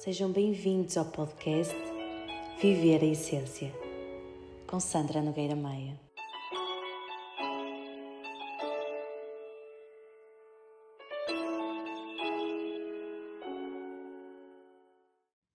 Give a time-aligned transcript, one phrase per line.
[0.00, 1.74] Sejam bem-vindos ao podcast
[2.58, 3.70] Viver a Essência,
[4.66, 6.00] com Sandra Nogueira Maia.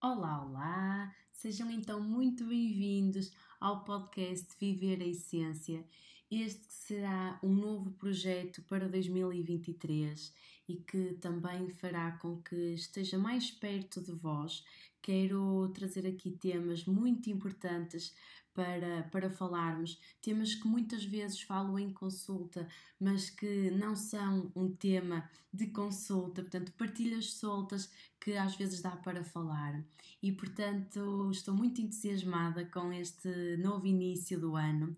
[0.00, 1.12] Olá, olá!
[1.32, 5.84] Sejam então muito bem-vindos ao podcast Viver a Essência.
[6.30, 10.34] Este que será um novo projeto para 2023
[10.68, 14.64] e que também fará com que esteja mais perto de vós.
[15.00, 18.12] Quero trazer aqui temas muito importantes
[18.52, 22.66] para, para falarmos, temas que muitas vezes falo em consulta,
[22.98, 28.96] mas que não são um tema de consulta, portanto, partilhas soltas que às vezes dá
[28.96, 29.84] para falar.
[30.20, 34.96] E portanto, estou muito entusiasmada com este novo início do ano.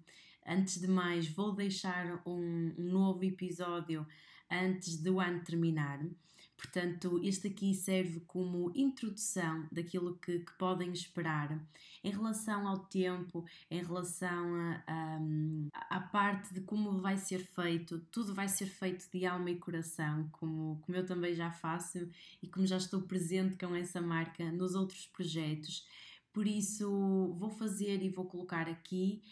[0.50, 4.06] Antes de mais, vou deixar um, um novo episódio
[4.50, 6.00] antes do ano terminar.
[6.56, 11.62] Portanto, este aqui serve como introdução daquilo que, que podem esperar
[12.02, 14.54] em relação ao tempo, em relação
[15.90, 18.00] à parte de como vai ser feito.
[18.10, 22.08] Tudo vai ser feito de alma e coração, como, como eu também já faço
[22.42, 25.86] e como já estou presente com essa marca nos outros projetos.
[26.32, 29.22] Por isso, vou fazer e vou colocar aqui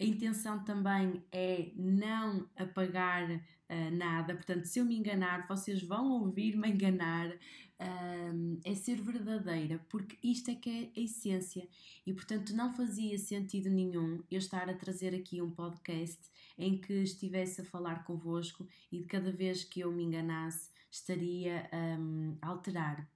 [0.00, 6.12] a intenção também é não apagar uh, nada, portanto, se eu me enganar, vocês vão
[6.12, 11.68] ouvir-me enganar, uh, é ser verdadeira, porque isto é que é a essência.
[12.06, 16.94] E, portanto, não fazia sentido nenhum eu estar a trazer aqui um podcast em que
[16.94, 22.48] estivesse a falar convosco e de cada vez que eu me enganasse estaria um, a
[22.48, 23.06] alterar.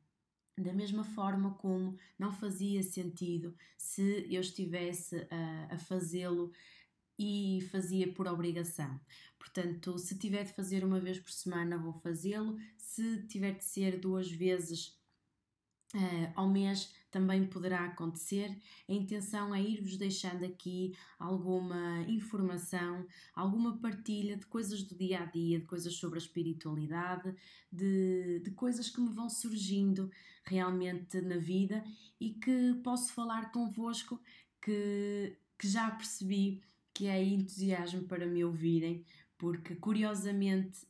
[0.57, 6.53] Da mesma forma como não fazia sentido se eu estivesse a, a fazê-lo
[7.19, 9.01] e fazia por obrigação.
[9.39, 12.57] Portanto, se tiver de fazer uma vez por semana, vou fazê-lo.
[12.77, 14.99] Se tiver de ser duas vezes
[15.95, 18.57] uh, ao mês, também poderá acontecer.
[18.89, 25.25] A intenção é ir-vos deixando aqui alguma informação, alguma partilha de coisas do dia a
[25.27, 27.35] dia, de coisas sobre a espiritualidade,
[27.71, 30.11] de, de coisas que me vão surgindo
[30.45, 31.85] realmente na vida
[32.21, 34.21] e que posso falar convosco
[34.61, 36.63] que, que já percebi
[36.95, 39.05] que é entusiasmo para me ouvirem,
[39.37, 40.87] porque curiosamente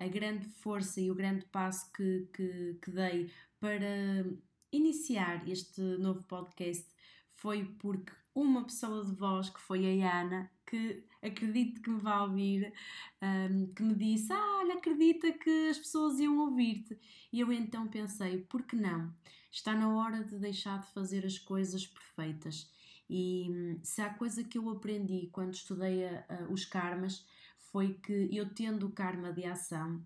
[0.00, 3.30] a grande força e o grande passo que, que, que dei
[3.60, 4.24] para
[4.72, 6.90] iniciar este novo podcast
[7.30, 12.20] foi porque uma pessoa de voz, que foi a Ana, que acredito que me vai
[12.20, 12.72] ouvir,
[13.20, 16.98] um, que me disse: Ah, olha, acredita que as pessoas iam ouvir-te.
[17.32, 19.14] E eu então pensei: por que não?
[19.50, 22.70] Está na hora de deixar de fazer as coisas perfeitas
[23.08, 27.26] e hum, se há coisa que eu aprendi quando estudei a, a, os karmas
[27.70, 30.04] foi que eu tendo o karma de ação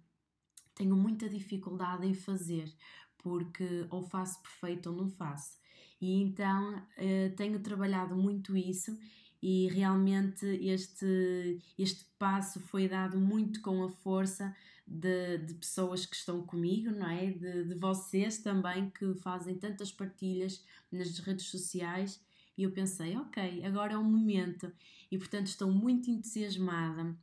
[0.74, 2.72] tenho muita dificuldade em fazer,
[3.18, 5.56] porque ou faço perfeito ou não faço.
[6.00, 8.96] E então eh, tenho trabalhado muito isso
[9.42, 14.54] e realmente este, este passo foi dado muito com a força
[14.86, 17.30] de, de pessoas que estão comigo, não é?
[17.30, 22.20] De, de vocês também que fazem tantas partilhas nas redes sociais
[22.56, 24.72] e eu pensei, ok, agora é o momento.
[25.10, 27.16] E portanto estou muito entusiasmada,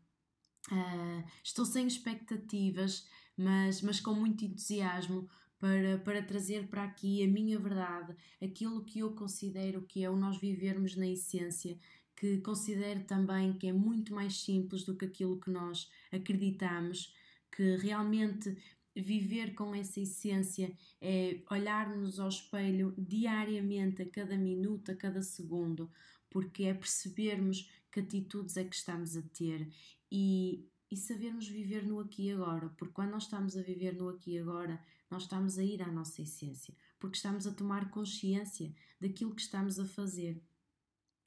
[0.72, 5.30] uh, estou sem expectativas, mas, mas com muito entusiasmo
[5.60, 10.16] para, para trazer para aqui a minha verdade, aquilo que eu considero que é o
[10.16, 11.80] nós vivermos na essência,
[12.16, 17.14] que considero também que é muito mais simples do que aquilo que nós acreditamos,
[17.52, 18.56] que realmente
[18.96, 25.92] viver com essa essência é olharmos ao espelho diariamente, a cada minuto, a cada segundo,
[26.30, 29.72] porque é percebermos que atitudes é que estamos a ter
[30.12, 34.10] e, e sabermos viver no aqui e agora, porque quando nós estamos a viver no
[34.10, 34.80] aqui e agora,
[35.10, 39.80] nós estamos a ir à nossa essência, porque estamos a tomar consciência daquilo que estamos
[39.80, 40.42] a fazer.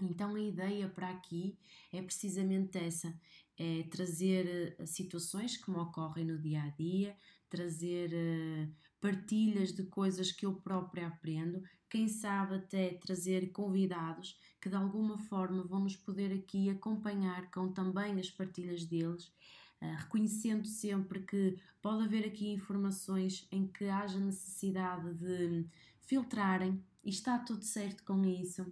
[0.01, 1.57] Então a ideia para aqui
[1.93, 3.19] é precisamente essa:
[3.59, 7.17] é trazer eh, situações que me ocorrem no dia a dia,
[7.49, 14.69] trazer uh, partilhas de coisas que eu própria aprendo, quem sabe até trazer convidados que
[14.69, 19.33] de alguma forma vão nos poder aqui acompanhar com também as partilhas deles.
[19.81, 25.67] Uh, reconhecendo sempre que pode haver aqui informações em que haja necessidade de
[26.01, 28.67] filtrarem e está tudo certo com isso,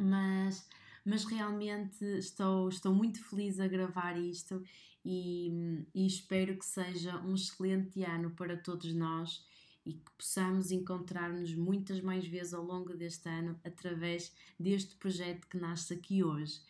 [0.00, 0.68] mas,
[1.04, 4.62] mas realmente estou, estou muito feliz a gravar isto
[5.04, 9.44] e, e espero que seja um excelente ano para todos nós
[9.84, 15.58] e que possamos encontrar-nos muitas mais vezes ao longo deste ano através deste projeto que
[15.58, 16.60] nasce aqui hoje.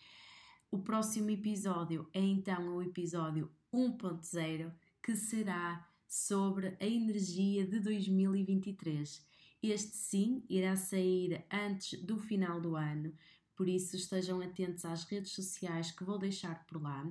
[0.71, 9.25] O próximo episódio é então o episódio 1.0 que será sobre a energia de 2023.
[9.67, 13.17] Este sim irá sair antes do final do ano,
[13.57, 17.11] por isso estejam atentos às redes sociais que vou deixar por lá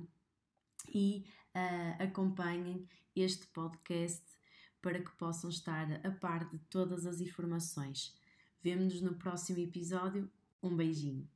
[0.88, 2.86] e uh, acompanhem
[3.16, 4.22] este podcast
[4.80, 8.16] para que possam estar a par de todas as informações.
[8.62, 10.30] Vemo-nos no próximo episódio.
[10.62, 11.28] Um beijinho.